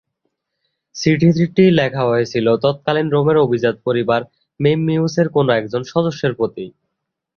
চিঠিটি 0.95 1.65
লেখা 1.79 2.03
হয়েছিল 2.05 2.47
তৎকালীন 2.63 3.07
রোমের 3.09 3.37
অভিজাত 3.37 3.75
পরিবার 3.87 4.21
মেম্মিউস-এর 4.59 5.27
কোন 5.35 5.47
একজন 5.59 5.81
সদস্যের 5.91 6.33
প্রতি। 6.35 6.65